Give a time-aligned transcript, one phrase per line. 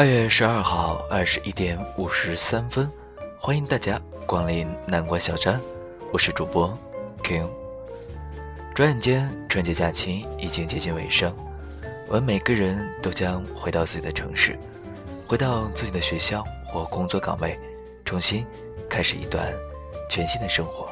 [0.00, 2.90] 二月十二号二十一点五十三分，
[3.38, 5.60] 欢迎大家光临南瓜小站，
[6.10, 6.74] 我是主播
[7.22, 7.46] King。
[8.74, 11.36] 转眼间，春节假期已经接近尾声，
[12.08, 14.58] 我们每个人都将回到自己的城市，
[15.26, 17.60] 回到自己的学校或工作岗位，
[18.02, 18.46] 重新
[18.88, 19.52] 开始一段
[20.08, 20.88] 全新的生活。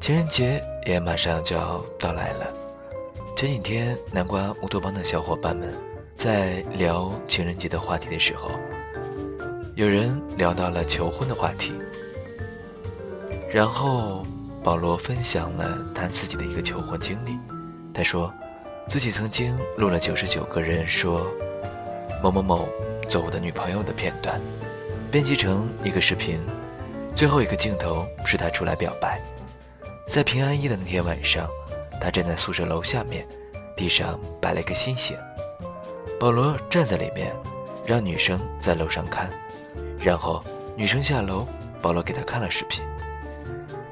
[0.00, 2.50] 情人节也马上就要到来了，
[3.36, 5.70] 前几天南瓜乌托邦的小伙伴们。
[6.16, 8.50] 在聊情人节的话题的时候，
[9.74, 11.72] 有人聊到了求婚的话题，
[13.52, 14.22] 然后
[14.62, 17.36] 保罗分享了他自己的一个求婚经历。
[17.92, 18.32] 他说，
[18.86, 21.26] 自己曾经录了九十九个人说
[22.22, 22.68] 某某某
[23.08, 24.40] 做我的女朋友的片段，
[25.10, 26.40] 编辑成一个视频。
[27.14, 29.20] 最后一个镜头是他出来表白，
[30.08, 31.48] 在平安夜的那天晚上，
[32.00, 33.26] 他站在宿舍楼下面，
[33.76, 35.16] 地上摆了一个心形。
[36.18, 37.34] 保罗站在里面，
[37.84, 39.28] 让女生在楼上看，
[39.98, 40.42] 然后
[40.76, 41.46] 女生下楼，
[41.82, 42.82] 保罗给她看了视频。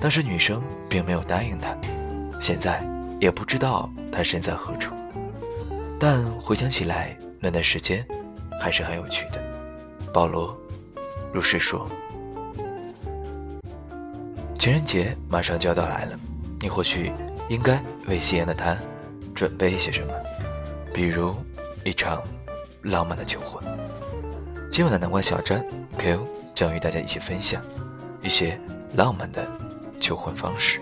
[0.00, 1.76] 当时女生并没有答应他，
[2.40, 2.82] 现在
[3.20, 4.94] 也不知道他身在何处，
[6.00, 8.06] 但回想起来那段时间
[8.60, 9.42] 还是很有趣的。
[10.12, 10.56] 保罗
[11.32, 11.86] 如是说
[14.58, 16.18] ：“情人节马上就要到来了，
[16.60, 17.12] 你或许
[17.48, 18.76] 应该为夕阳的他
[19.34, 20.14] 准备一些什么，
[20.94, 21.34] 比如……”
[21.84, 22.22] 一场
[22.82, 23.62] 浪漫的求婚。
[24.70, 25.64] 今晚的南瓜小站
[25.98, 27.62] ，Q 将与大家一起分享
[28.22, 28.58] 一些
[28.94, 29.46] 浪漫的
[30.00, 30.80] 求婚方式。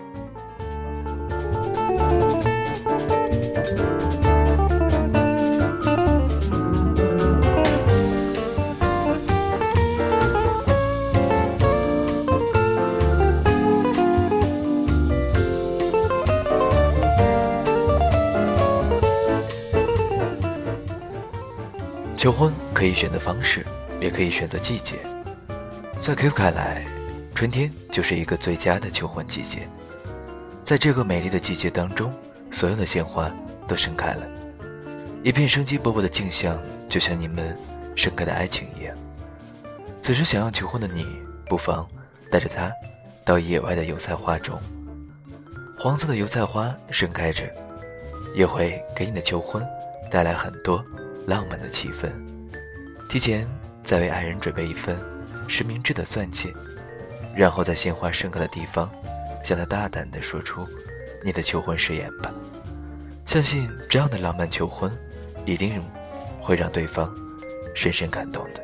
[23.01, 23.65] 选择方式，
[23.99, 24.97] 也可以选择季节。
[26.03, 26.85] 在 Q 看来，
[27.33, 29.67] 春天就是一个最佳的求婚季节。
[30.63, 32.13] 在这个美丽的季节当中，
[32.51, 33.31] 所有的鲜花
[33.67, 34.27] 都盛开了，
[35.23, 37.57] 一片生机勃勃的景象，就像你们
[37.95, 38.95] 盛开的爱情一样。
[39.99, 41.07] 此时想要求婚的你，
[41.47, 41.89] 不妨
[42.29, 42.71] 带着它
[43.25, 44.55] 到野外的油菜花中。
[45.75, 47.51] 黄色的油菜花盛开着，
[48.35, 49.65] 也会给你的求婚
[50.11, 50.85] 带来很多。
[51.27, 52.09] 浪漫的气氛，
[53.11, 53.45] 提前
[53.83, 54.97] 再为爱人准备一份
[55.45, 56.53] 实名制的钻戒，
[57.35, 58.89] 然后在鲜花盛开的地方，
[59.43, 60.65] 向他大胆地说出
[61.21, 62.31] 你的求婚誓言吧。
[63.25, 64.89] 相信这样的浪漫求婚，
[65.45, 65.83] 一定
[66.39, 67.13] 会让对方
[67.75, 68.63] 深深感动的。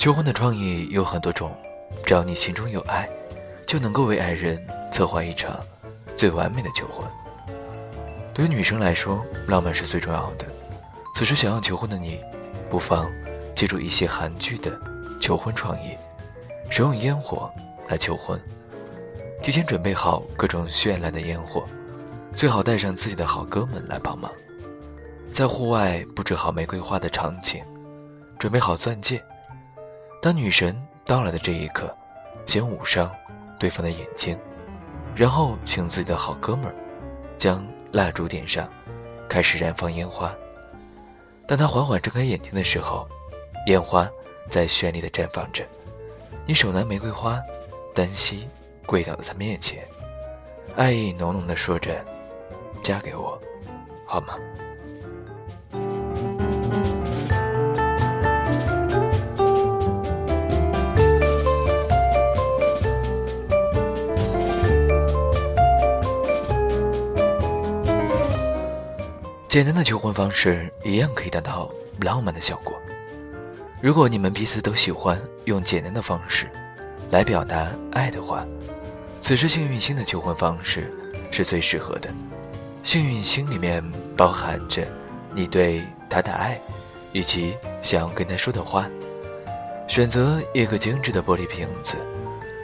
[0.00, 1.54] 求婚的创意有很多种，
[2.06, 3.06] 只要你心中有爱，
[3.66, 4.58] 就能够为爱人
[4.90, 5.60] 策划一场
[6.16, 7.06] 最完美的求婚。
[8.32, 10.46] 对于女生来说，浪漫是最重要的。
[11.14, 12.18] 此时想要求婚的你，
[12.70, 13.12] 不妨
[13.54, 14.72] 借助一些韩剧的
[15.20, 15.94] 求婚创意，
[16.70, 17.52] 使用烟火
[17.86, 18.40] 来求婚。
[19.42, 21.62] 提前准备好各种绚烂的烟火，
[22.34, 24.32] 最好带上自己的好哥们来帮忙。
[25.30, 27.62] 在户外布置好玫瑰花的场景，
[28.38, 29.22] 准备好钻戒。
[30.22, 30.76] 当女神
[31.06, 31.96] 到来的这一刻，
[32.44, 33.10] 先捂上
[33.58, 34.38] 对方的眼睛，
[35.14, 36.74] 然后请自己的好哥们儿
[37.38, 38.68] 将蜡烛点上，
[39.30, 40.34] 开始燃放烟花。
[41.46, 43.08] 当他缓缓睁开眼睛的时候，
[43.66, 44.06] 烟花
[44.50, 45.64] 在绚丽的绽放着。
[46.46, 47.40] 你手拿玫瑰花，
[47.94, 48.46] 单膝
[48.84, 49.82] 跪倒在他面前，
[50.76, 52.04] 爱意浓浓的说着
[52.82, 53.40] ：“嫁给我，
[54.06, 54.34] 好吗？”
[69.50, 71.68] 简单的求婚方式一样可以达到
[72.02, 72.80] 浪漫的效果。
[73.82, 76.48] 如果你们彼此都喜欢用简单的方式
[77.10, 78.46] 来表达爱的话，
[79.20, 80.88] 此时幸运星的求婚方式
[81.32, 82.08] 是最适合的。
[82.84, 83.84] 幸运星里面
[84.16, 84.86] 包含着
[85.34, 86.56] 你对他的爱，
[87.12, 88.88] 以及想要跟他说的话。
[89.88, 91.96] 选择一个精致的玻璃瓶子，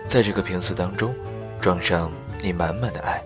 [0.06, 1.12] 在这个瓶子当中
[1.60, 3.20] 装上你满满的爱，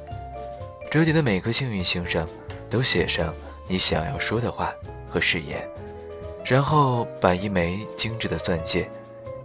[0.90, 2.26] 折叠的每颗幸运星上
[2.70, 3.34] 都写上。
[3.70, 4.74] 你想要说的话
[5.08, 5.64] 和誓言，
[6.44, 8.90] 然后把一枚精致的钻戒，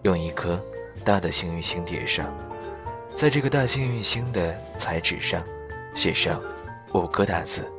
[0.02, 0.60] 用一颗
[1.04, 2.34] 大的幸运星叠上，
[3.14, 5.44] 在这个大幸运星的彩纸上
[5.94, 6.42] 写上
[6.92, 7.72] 五个大字：“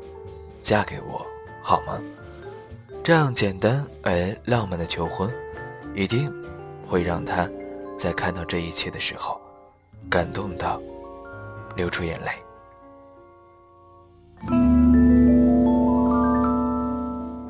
[0.62, 1.26] 嫁给我，
[1.60, 2.00] 好吗？”
[3.02, 5.28] 这样简单而浪漫的求婚，
[5.96, 6.32] 一定
[6.86, 7.50] 会让他
[7.98, 9.40] 在看到这一切的时候，
[10.08, 10.80] 感动到
[11.74, 12.30] 流出眼泪。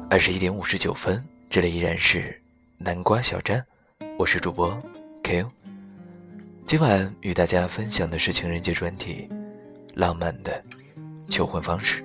[0.08, 2.40] 二十一点五十九分，这里依然是
[2.78, 3.64] 南瓜小站，
[4.16, 4.78] 我是主播
[5.24, 5.50] Q。
[6.64, 9.28] 今晚与大家分享的是情人节专题，
[9.94, 10.62] 浪漫的
[11.28, 12.04] 求婚方式。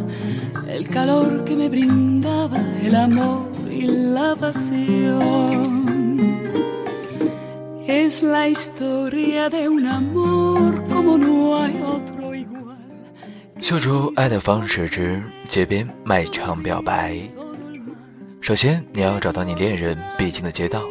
[0.91, 5.87] calor que me brindaba el amor y la pasión.
[7.87, 12.77] Es la historia de un amor como no hay otro igual.
[13.61, 17.17] 秀出爱的方式之街边卖场表白。
[18.41, 20.83] 首先，你要找到你恋人必经的街道，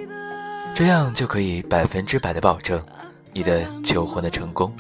[0.75, 2.83] 这样就可以百分之百的保证
[3.33, 4.73] 你的求婚的成功。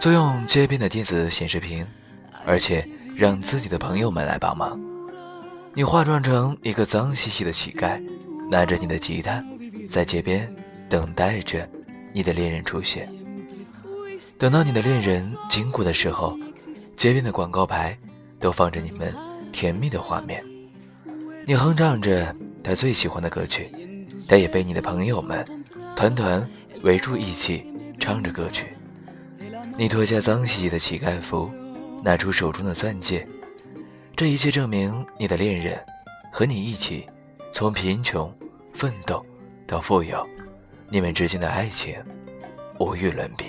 [0.00, 1.86] 租用街边的电子显示屏，
[2.44, 2.84] 而且。
[3.20, 4.80] 让自己的朋友们来帮忙。
[5.74, 8.02] 你化妆成一个脏兮兮的乞丐，
[8.50, 9.44] 拿着你的吉他，
[9.90, 10.50] 在街边
[10.88, 11.68] 等待着
[12.14, 13.06] 你的恋人出现。
[14.38, 16.34] 等到你的恋人经过的时候，
[16.96, 17.94] 街边的广告牌
[18.40, 19.14] 都放着你们
[19.52, 20.42] 甜蜜的画面。
[21.46, 22.34] 你哼唱着
[22.64, 23.70] 他最喜欢的歌曲，
[24.26, 25.46] 他也被你的朋友们
[25.94, 26.48] 团团
[26.84, 27.66] 围住一起
[27.98, 28.74] 唱着歌曲。
[29.76, 31.50] 你脱下脏兮兮的乞丐服。
[32.02, 33.26] 拿出手中的钻戒，
[34.16, 35.78] 这一切证明你的恋人
[36.32, 37.06] 和你一起
[37.52, 38.34] 从贫穷
[38.72, 39.24] 奋斗
[39.66, 40.26] 到富有，
[40.88, 41.94] 你们之间的爱情
[42.78, 43.44] 无与伦比。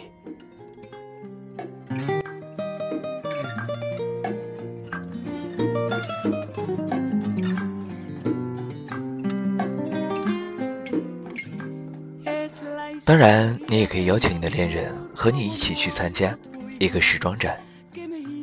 [13.03, 16.37] 当然，你也可以邀请你的恋人和你一起去参加
[16.79, 17.59] 一个时装展。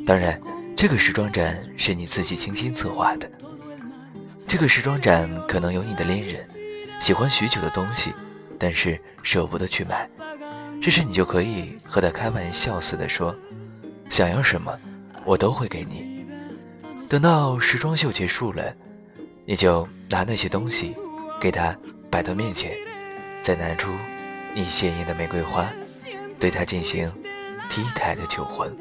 [0.09, 0.41] 当然，
[0.75, 3.29] 这个时装展是你自己精心策划的。
[4.47, 6.49] 这个时装展可能有你的恋人
[6.99, 8.11] 喜欢许久的东西，
[8.57, 10.09] 但是舍不得去买。
[10.81, 13.35] 这时你就可以和他开玩笑似的说
[14.09, 14.75] ：“想要什么，
[15.25, 16.25] 我都会给你。”
[17.07, 18.75] 等到时装秀结束了，
[19.45, 20.95] 你就拿那些东西
[21.39, 21.77] 给他
[22.09, 22.75] 摆到面前，
[23.43, 23.91] 再拿出
[24.55, 25.71] 你鲜艳的玫瑰花，
[26.39, 27.07] 对他进行
[27.69, 28.75] T 台的求婚。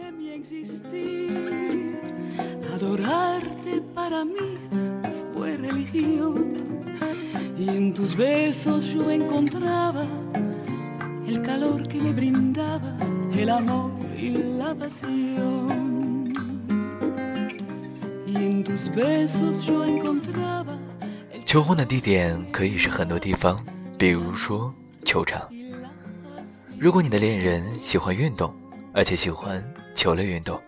[2.81, 4.57] Adorarte para mí
[5.35, 6.55] fue religión
[7.59, 10.07] y en tus besos yo encontraba
[11.26, 12.97] el calor que me brindaba
[13.37, 16.33] el amor y la pasión.
[18.25, 20.79] Y en tus besos yo encontraba
[21.45, 23.59] 求婚的地点可以是很多地方，
[23.99, 24.73] 比如说
[25.05, 25.49] 球场。
[26.79, 28.55] 如果你的恋人喜欢运动，
[28.93, 29.64] 而且喜欢
[29.97, 30.61] 球类运动，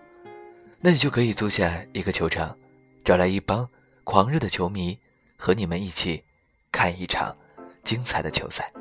[0.82, 2.56] 那你就可以租下一个球场，
[3.04, 3.68] 找来一帮
[4.02, 4.98] 狂热的球迷，
[5.36, 6.24] 和你们一起
[6.72, 7.36] 看一场
[7.84, 8.72] 精彩的球赛。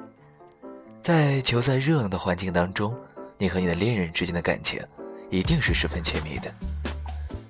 [1.01, 2.95] 在球赛热闹的环境当中，
[3.37, 4.81] 你和你的恋人之间的感情
[5.29, 6.49] 一定是十分亲密的。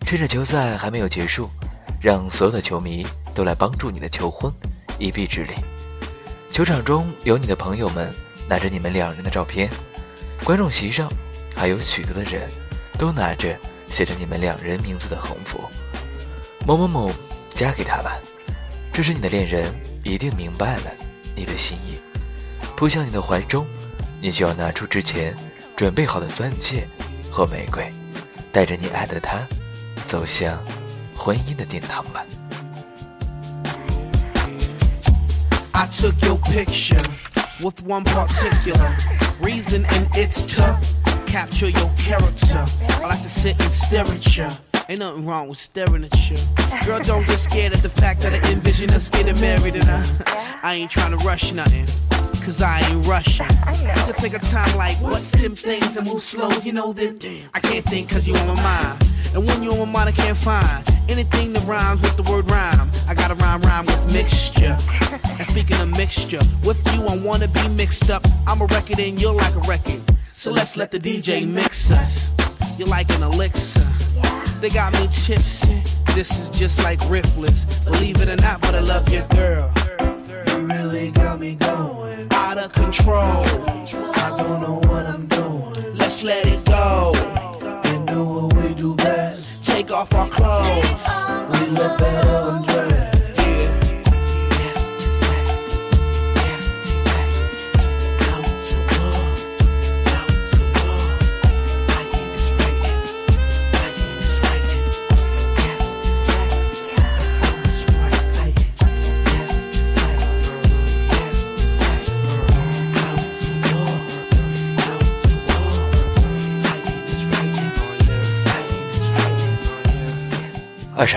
[0.04, 1.48] 趁着球赛还没有结束，
[2.02, 4.52] 让所有的球迷都来帮助你的求婚，
[4.98, 5.54] 一臂之力。
[6.52, 8.12] 球场中有你的朋友们
[8.48, 9.70] 拿着你们两人的照片，
[10.44, 11.08] 观众席上
[11.54, 12.50] 还有许多的人，
[12.98, 13.56] 都拿着。
[13.90, 15.60] 写着你们两人名字的横幅，
[16.66, 17.12] 某某某，
[17.54, 18.18] 嫁给他吧。
[18.94, 20.92] 这是你的恋人一定明白了
[21.36, 22.00] 你的心意，
[22.76, 23.66] 扑向你的怀中，
[24.22, 25.36] 你就要拿出之前
[25.76, 26.88] 准备好的钻戒
[27.32, 27.92] 和玫瑰，
[28.52, 29.40] 带着你爱的他，
[30.06, 30.62] 走向
[31.16, 32.24] 婚姻的殿堂吧。
[35.72, 37.02] I took your picture
[37.62, 38.94] with one particular
[39.42, 40.99] reason, and it's to.
[41.30, 42.66] Capture your character.
[42.90, 44.50] I like to sit and stare at you.
[44.90, 46.38] Ain't nothing wrong with staring at you.
[46.86, 50.60] Girl, don't get scared of the fact that I envision us getting married and I,
[50.64, 51.86] I ain't trying to rush nothing.
[52.44, 53.46] Cause I ain't rushing.
[53.46, 57.20] You can take a time like, what's them things and move slow, you know, then
[57.54, 59.04] I can't think cause you on my mind.
[59.36, 62.48] And when you on my mind, I can't find Anything that rhymes with the word
[62.50, 64.78] rhyme, I gotta rhyme rhyme with mixture.
[65.28, 68.24] and speaking of mixture, with you I wanna be mixed up.
[68.46, 70.02] I'm a record and you're like a record.
[70.40, 72.34] So let's let the DJ mix us.
[72.78, 73.86] You're like an elixir.
[74.62, 75.84] They got me tipsy.
[76.16, 77.66] This is just like Ripley's.
[77.84, 79.70] Believe it or not, but I love your girl.
[80.48, 83.20] You really got me going out of control.
[83.20, 85.98] I don't know what I'm doing.
[85.98, 87.12] Let's let it go
[87.84, 89.62] and do what we do best.
[89.66, 91.59] Take off our clothes.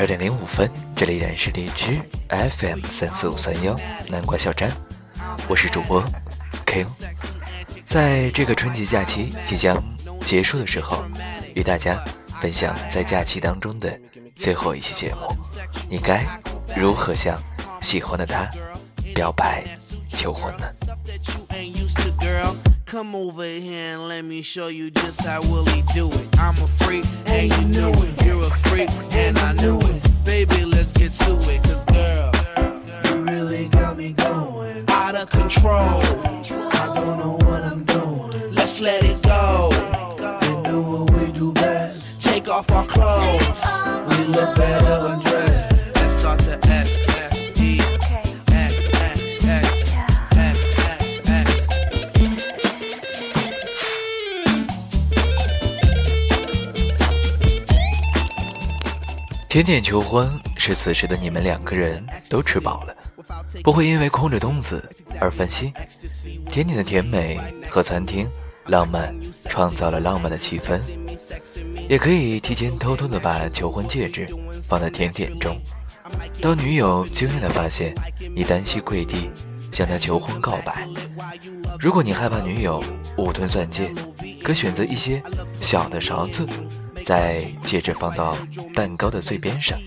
[0.02, 1.96] 二点零五分，这里依然是荔枝
[2.28, 3.78] FM 三四五三幺
[4.08, 4.68] 南瓜小站，
[5.46, 6.04] 我是主播
[6.66, 6.88] K O，。
[7.84, 9.80] 在这个春节假期即将
[10.24, 11.04] 结束的时候，
[11.54, 12.04] 与大家
[12.40, 13.96] 分享在假期当中的
[14.34, 15.36] 最后一期节目，
[15.88, 16.26] 你该
[16.76, 17.40] 如何向
[17.80, 18.50] 喜欢的他
[19.14, 19.62] 表白
[20.08, 20.66] 求婚呢？
[22.92, 26.38] Come over here and let me show you just how Willie do it.
[26.38, 28.22] I'm a freak, and you knew it.
[28.22, 30.24] You're a freak, and I knew it.
[30.26, 32.30] Baby, let's get to it, cause girl,
[33.06, 35.72] you really got me going out of control.
[35.72, 38.52] I don't know what I'm doing.
[38.52, 42.20] Let's let it go and do what we do best.
[42.20, 43.62] Take off our clothes,
[44.18, 45.31] we look better undressed.
[59.52, 62.96] 甜点求婚是此时的你们两个人都吃饱了，
[63.62, 64.82] 不会因为空着肚子
[65.20, 65.70] 而分心。
[66.48, 68.26] 甜点的甜美和餐厅
[68.68, 69.14] 浪漫
[69.50, 70.80] 创造了浪漫的气氛，
[71.86, 74.26] 也可以提前偷偷的把求婚戒指
[74.62, 75.60] 放在甜点中，
[76.40, 77.94] 当女友惊讶的发现
[78.34, 79.30] 你单膝跪地
[79.70, 80.88] 向她求婚告白。
[81.78, 82.82] 如果你害怕女友
[83.18, 83.92] 误吞钻戒，
[84.42, 85.22] 可选择一些
[85.60, 86.48] 小的勺子，
[87.04, 88.36] 再接着放到
[88.74, 89.78] 蛋糕的最边上，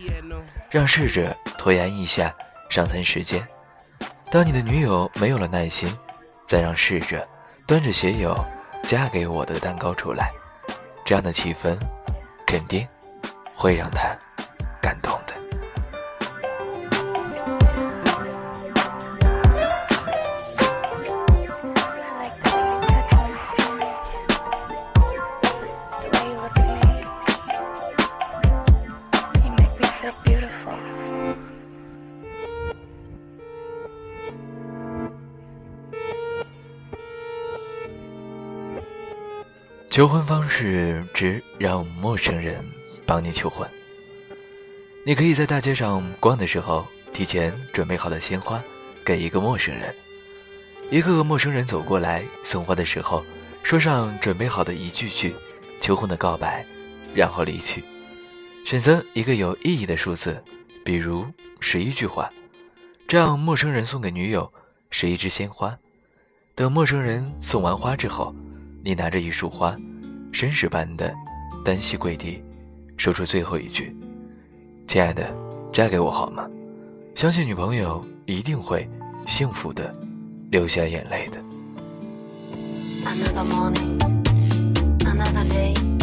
[0.70, 2.34] 让侍者拖延一下
[2.70, 3.46] 上餐时间。
[4.32, 5.96] 当你的女友没有了耐心，
[6.46, 7.28] 再让侍者
[7.66, 8.38] 端着写有
[8.84, 10.32] “嫁给我”的蛋糕出来，
[11.06, 11.78] 这样的气氛
[12.46, 12.88] 肯定
[13.54, 14.16] 会让她
[14.82, 15.18] 感动
[39.96, 42.62] 求婚方式之让陌生人
[43.06, 43.66] 帮你求婚。
[45.06, 48.62] 你可以在大街上逛的时候，提前准备好的鲜花
[49.06, 49.96] 给一个陌生人。
[50.92, 53.24] 一个个陌生人走过来送花的时候，
[53.64, 55.34] 说上准备好的一句句
[55.80, 56.66] 求婚的告白，
[57.14, 57.82] 然后离去。
[58.66, 60.44] 选择一个有意义的数字，
[60.84, 61.25] 比如
[61.62, 62.30] 十一句话，
[63.08, 64.52] 这样陌生人送给女友
[64.90, 65.80] 十一支鲜花。
[66.54, 68.36] 等陌生人送完花之后，
[68.86, 69.75] 你拿着一束花，
[70.32, 71.12] 绅士般的
[71.65, 72.39] 单膝跪地，
[72.98, 73.92] 说出最后一句
[74.88, 75.36] ：“亲爱的，
[75.74, 76.48] 嫁给我好吗？”
[77.15, 78.88] 相信女朋友一定会
[79.25, 79.92] 幸福的
[80.51, 81.42] 流下眼泪的。
[83.06, 83.98] Another morning,
[85.00, 85.95] another day.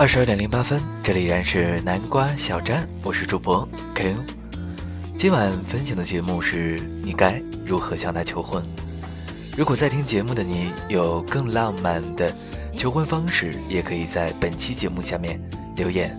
[0.00, 4.14] 二十二点零八分，这里依然是南瓜小站，我是主播 Q。
[5.18, 8.64] 今晚分享的节目是你该如何向他求婚。
[9.58, 12.34] 如果在听节目的你有更浪漫的
[12.78, 15.38] 求婚方式，也可以在本期节目下面
[15.76, 16.18] 留言，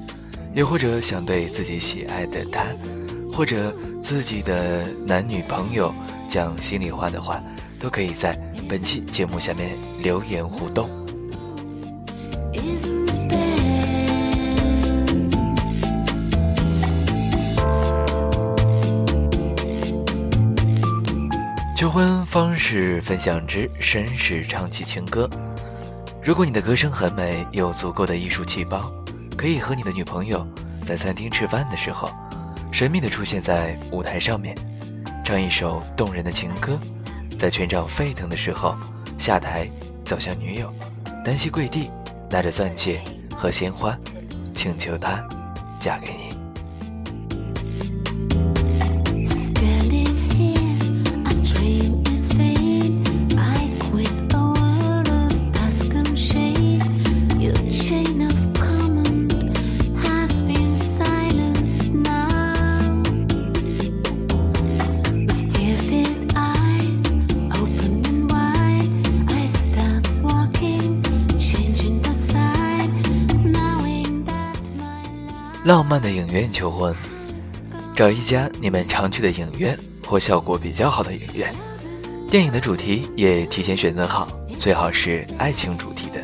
[0.54, 2.68] 又或者想对自己喜爱的他，
[3.34, 5.92] 或者自己的男女朋友
[6.28, 7.42] 讲心里话的话，
[7.80, 10.88] 都可以在本期节目下面留言互动。
[22.32, 25.30] 方式分享之绅士唱起情歌。
[26.24, 28.90] 如果你的歌声很美，有足够的艺术细胞，
[29.36, 30.48] 可以和你的女朋友
[30.82, 32.10] 在餐厅吃饭的时候，
[32.72, 34.56] 神秘的出现在舞台上面，
[35.26, 36.80] 唱一首动人的情歌，
[37.38, 38.78] 在全场沸腾的时候
[39.18, 39.70] 下台
[40.06, 40.74] 走向女友，
[41.26, 41.92] 单膝跪地，
[42.30, 43.02] 拿着钻戒
[43.36, 43.94] 和鲜花，
[44.56, 45.22] 请求她
[45.82, 46.31] 嫁给你。
[75.72, 76.94] 浪漫的影院求婚，
[77.96, 81.50] 找一家你们常去的影院或效果比较好的影院。
[82.30, 84.28] 电影的主题也提前选择好，
[84.60, 86.22] 最好是爱情主题的。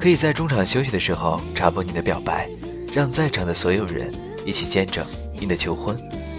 [0.00, 2.48] 可以在中场休息的时候插播你的表白，
[2.94, 4.10] 让在场的所有人
[4.46, 5.04] 一起见证
[5.38, 5.94] 你的求婚，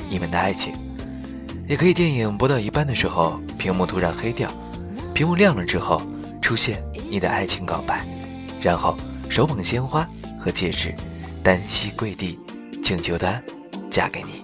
[0.10, 0.74] 你们的爱情。
[1.68, 4.50] 也可以电影播到一半的时候，屏幕突然黑掉，
[5.14, 6.02] 屏幕亮了之后
[6.42, 6.82] 出现
[7.12, 8.04] 你的爱情告白，
[8.60, 8.98] 然后
[9.30, 10.10] 手捧鲜花
[10.40, 10.96] 和戒指，
[11.48, 12.38] 单膝跪地，
[12.84, 13.42] 请求她
[13.90, 14.44] 嫁给你。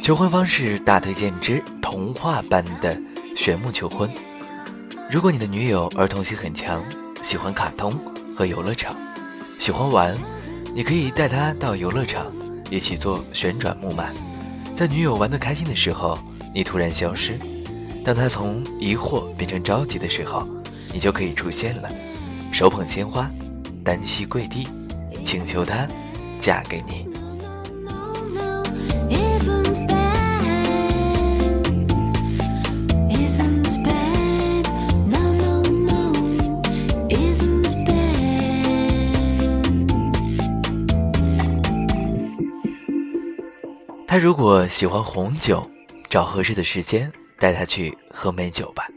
[0.00, 2.96] 求婚方式大推荐之童话般的
[3.34, 4.08] 玄木求婚。
[5.10, 6.80] 如果你的女友儿童心很强，
[7.24, 7.92] 喜欢卡通
[8.36, 8.94] 和游乐场，
[9.58, 10.16] 喜欢玩，
[10.72, 12.32] 你可以带她到游乐场，
[12.70, 14.04] 一起坐旋转木马。
[14.76, 16.18] 在女友玩得开心的时候，
[16.52, 17.32] 你突然消失；
[18.04, 20.46] 当她从疑惑变成着急的时候，
[20.92, 21.88] 你就可以出现了，
[22.52, 23.30] 手捧鲜花，
[23.82, 24.68] 单膝跪地，
[25.24, 25.88] 请求她
[26.38, 27.06] 嫁给你。
[44.16, 45.70] 他如果喜欢红酒，
[46.08, 48.88] 找合适的时间带他去喝美酒吧。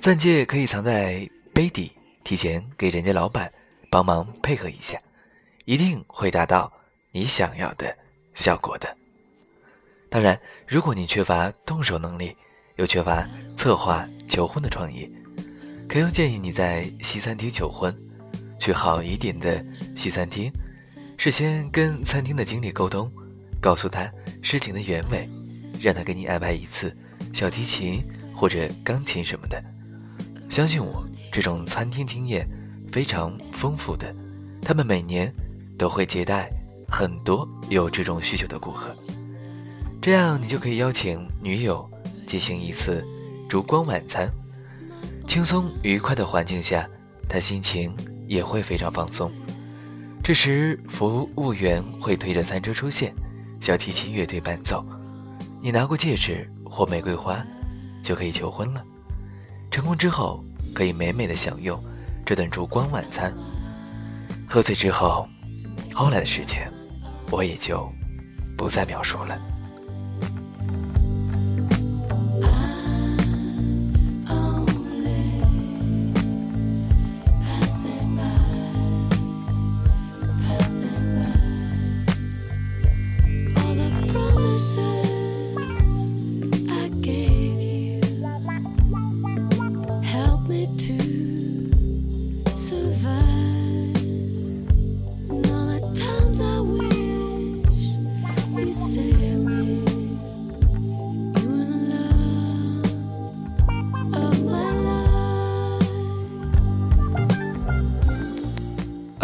[0.00, 1.92] 钻戒可以藏在杯底，
[2.24, 3.52] 提前给人家老板
[3.90, 4.98] 帮忙配合一下，
[5.66, 6.72] 一定会达到
[7.12, 7.94] 你想要的
[8.32, 8.96] 效果的。
[10.08, 12.34] 当然，如果你缺乏动手能力，
[12.76, 15.06] 又缺乏策划求婚的创意，
[15.86, 17.94] 可又建议你在西餐厅求婚，
[18.58, 19.62] 去好一点的
[19.94, 20.50] 西餐厅，
[21.18, 23.12] 事先跟餐厅的经理沟通，
[23.64, 25.26] 告诉他事情的原委，
[25.80, 26.94] 让他给你安排一次
[27.32, 27.98] 小提琴
[28.30, 29.58] 或者钢琴什么的。
[30.50, 32.46] 相信我，这种餐厅经验
[32.92, 34.14] 非常丰富的，
[34.60, 35.32] 他们每年
[35.78, 36.46] 都会接待
[36.86, 38.94] 很多有这种需求的顾客。
[40.02, 41.88] 这样你就可以邀请女友
[42.26, 43.02] 进行一次
[43.48, 44.28] 烛光晚餐，
[45.26, 46.86] 轻松愉快的环境下，
[47.30, 47.96] 她心情
[48.28, 49.32] 也会非常放松。
[50.22, 53.14] 这时，服务员会推着餐车出现，
[53.60, 54.84] 小提琴乐队伴奏，
[55.62, 57.42] 你拿过戒指或玫瑰花，
[58.02, 58.82] 就可以求婚了。
[59.70, 61.82] 成功之后，可以美美的享用
[62.24, 63.32] 这顿烛光晚餐。
[64.46, 65.26] 喝醉之后，
[65.94, 66.60] 后来的事情，
[67.30, 67.90] 我也就
[68.56, 69.38] 不再描述了。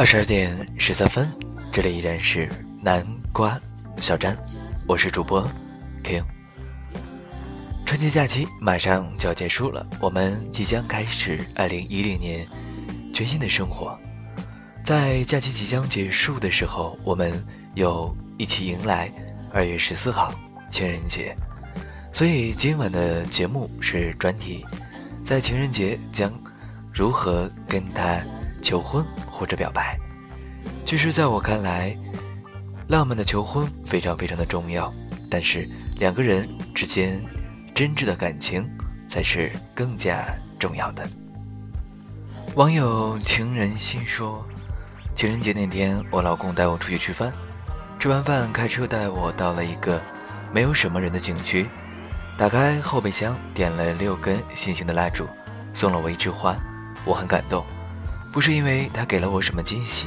[0.01, 1.31] 二十二点十三分，
[1.71, 2.49] 这里依然是
[2.83, 3.61] 南瓜
[3.99, 4.35] 小詹，
[4.89, 5.47] 我是主播
[6.03, 6.23] King。
[7.85, 12.49] 春节假期马上就要结束了，我们即将开始二零一零年
[13.13, 13.95] 全新的生活。
[14.87, 17.31] 在假期即将结束的时候，我们
[17.75, 19.13] 又一起迎来
[19.53, 20.33] 二月十四号
[20.71, 21.37] 情人节。
[22.11, 24.65] 所以今晚的节目是专题，
[25.27, 26.33] 在情人节将
[26.91, 28.19] 如何跟他
[28.61, 29.99] 求婚或者表白。
[30.85, 31.97] 其实，在我看来，
[32.89, 34.93] 浪漫的求婚非常非常的重要，
[35.31, 35.69] 但是
[35.99, 37.23] 两个人之间
[37.75, 38.69] 真挚的感情
[39.09, 40.27] 才是更加
[40.59, 41.09] 重要的。
[42.57, 44.45] 网友情人心说，
[45.15, 47.33] 情人节那天，我老公带我出去吃饭，
[48.01, 50.01] 吃完饭开车带我到了一个
[50.53, 51.69] 没有什么人的景区，
[52.37, 55.27] 打开后备箱点了六根心形的蜡烛，
[55.75, 56.57] 送了我一枝花，
[57.05, 57.65] 我很感动，
[58.33, 60.07] 不是因为他给了我什么惊喜，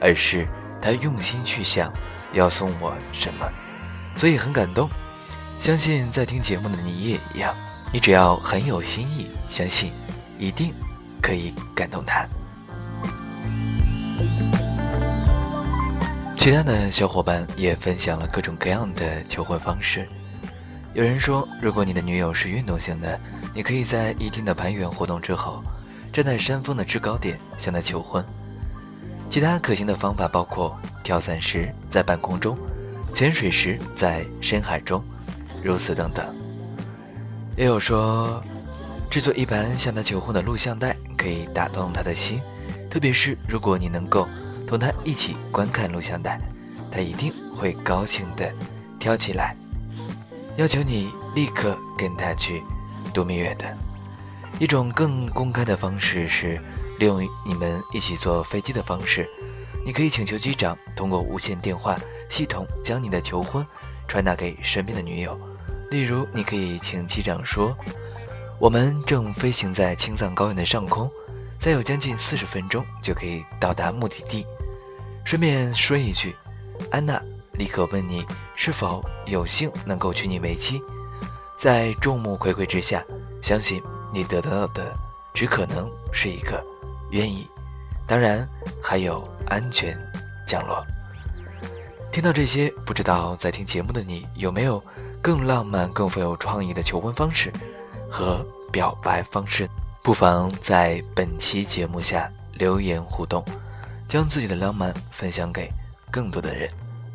[0.00, 0.46] 而是
[0.80, 1.92] 他用心去想
[2.32, 3.46] 要送我什么，
[4.16, 4.88] 所以很感动。
[5.58, 7.54] 相信在听节目的你也一样，
[7.92, 9.92] 你只要很有心意，相信
[10.38, 10.72] 一定。
[11.24, 12.28] 可以感动他。
[16.36, 20.06] 其他的小伙伴也分享了各种各样的求婚方式。
[20.92, 23.18] 有人说，如果你的女友是运动型的，
[23.54, 25.64] 你可以在一天的攀援活动之后，
[26.14, 28.24] 站在山峰的制高点向她求婚。
[29.28, 32.56] 其他可行的方法包括跳伞时在半空中，
[33.12, 35.04] 潜水时在深海中，
[35.62, 36.24] 如此等等。
[37.56, 38.42] 也有说，
[39.10, 40.96] 制作一盘向她求婚的录像带。
[41.16, 42.38] 可以打动他的心，
[42.90, 44.28] 特别是如果你能够
[44.66, 46.38] 同他一起观看录像带，
[46.92, 48.52] 他一定会高兴的
[48.98, 49.56] 跳起来。
[50.58, 52.62] 要求你立刻跟他去
[53.14, 53.64] 度蜜月的
[54.58, 56.60] 一种更公开的方式是
[56.98, 59.28] 利用你们一起坐飞机的方式，
[59.84, 61.98] 你可以请求机长通过无线电话
[62.30, 63.66] 系统将你的求婚
[64.06, 65.38] 传达给身边的女友。
[65.90, 67.76] 例如，你可以请机长说。
[68.60, 71.10] 我们正飞行在青藏高原的上空，
[71.58, 74.46] 再有将近四十分钟就可以到达目的地。
[75.24, 76.34] 顺便说一句，
[76.90, 77.20] 安娜
[77.54, 80.80] 立刻问你是否有幸能够娶你为妻。
[81.58, 83.04] 在众目睽睽之下，
[83.42, 83.82] 相信
[84.14, 84.92] 你得到的
[85.34, 86.62] 只可能是一个
[87.10, 87.46] 愿意，
[88.06, 88.48] 当然
[88.82, 89.98] 还有安全
[90.46, 90.84] 降落。
[92.12, 94.80] 听到这些，不知道在听节目的你有没有
[95.20, 97.52] 更浪漫、更富有创意的求婚方式？
[98.08, 99.68] 和表白方式，
[100.00, 103.44] 不妨在本期节目下留言互动，
[104.08, 105.68] 将自己的浪漫分享给
[106.12, 106.70] 更多的人。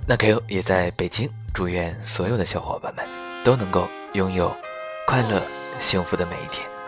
[0.05, 3.07] 那 Q 也在北京，祝愿所有的小伙伴们
[3.45, 4.53] 都能够拥有
[5.07, 5.41] 快乐
[5.79, 6.78] 幸福的每一天。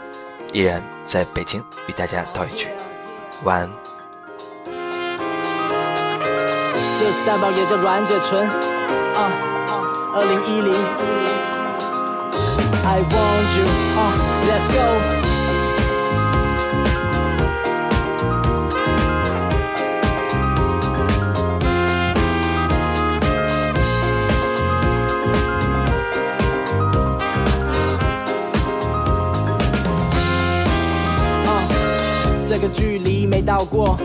[0.53, 2.67] 依然在北京与大家道一句
[3.43, 3.69] 晚安。
[6.97, 8.47] 这是蛋堡，也叫软嘴唇。
[9.15, 9.31] 啊，
[10.13, 10.73] 二零一零。
[12.83, 14.11] I want you, uh,
[14.47, 15.20] let's go.
[32.61, 33.97] 个距离没到过，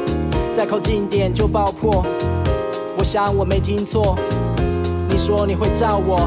[0.56, 2.02] 再靠近点就爆破。
[2.96, 4.16] 我想我没听错，
[5.10, 6.26] 你说你会照我。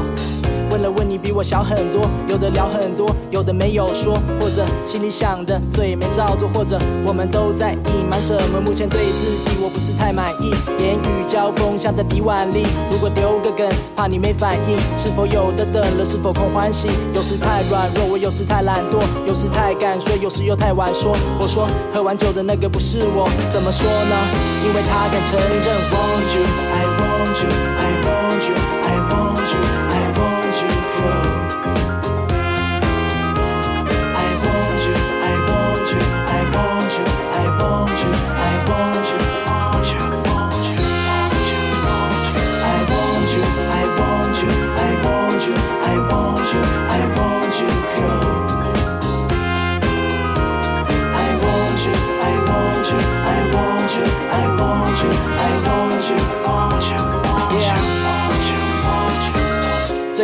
[0.70, 8.60] 问了问你比我小很多，有的聊很多，有的没有说，或者心里想的嘴没照做，或者我们都在隐瞒什么？
[8.60, 12.64] 目前对自己我不是太满意，言语交锋像在比腕力。
[12.90, 16.04] 如果丢个梗，怕你没反应，是否有的等了？
[16.04, 16.88] 是否空欢喜？
[17.14, 21.16] 有时太软弱，我有时太懒惰，有时太敢说，有时又太晚说。
[21.40, 24.16] 我说喝完酒的那个不是我，怎么说呢？
[24.64, 25.80] 因为他敢承认。
[25.90, 28.54] Want you, I want you, I want you,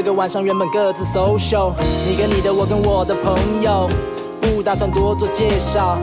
[0.07, 1.73] 个晚上原本各自 social，
[2.09, 3.88] 你跟你的，我跟我的朋友，
[4.40, 5.99] 不打算多做介绍。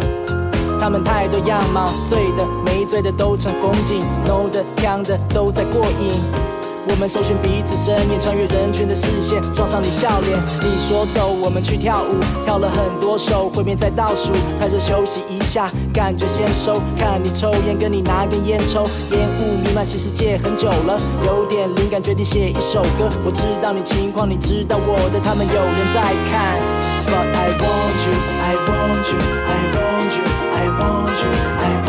[0.78, 6.53] 他们太多样貌，醉的没醉的都成风景，no 的呛的都在过瘾。
[6.88, 10.38] 我们搜寻彼此身影，穿越人群的视线，撞上你笑脸。
[10.62, 16.82] 你说走，我们去跳舞，跳了很多首，会面在倒数，太热休息一下，感觉先收。
[16.98, 23.10] 看你抽烟，跟你拿根烟抽，烟雾弥漫，其实戒很久了，有点灵感，决定写一首歌。
[23.26, 26.60] 我知道你情况，你知道我的，他们有人在看。
[27.08, 31.83] But I want you, I want you, I want you, I want you, I want you,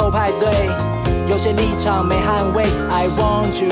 [0.00, 0.48] 后排队，
[1.28, 2.64] 有些立场没捍卫。
[2.90, 3.68] I want you,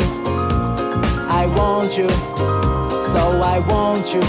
[1.30, 2.06] I want you,
[3.00, 4.20] so I want you.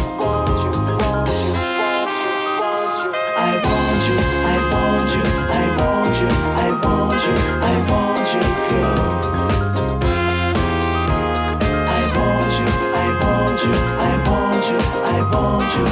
[3.35, 4.15] I want you,
[4.47, 9.03] I want you, I want you, I want you, I want you, girl.
[11.85, 15.85] I want you, I want you, I want you, I want you,